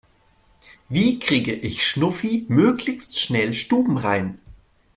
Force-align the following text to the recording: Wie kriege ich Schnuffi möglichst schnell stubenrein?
Wie 0.89 1.19
kriege 1.19 1.53
ich 1.53 1.85
Schnuffi 1.87 2.47
möglichst 2.49 3.19
schnell 3.19 3.53
stubenrein? 3.53 4.39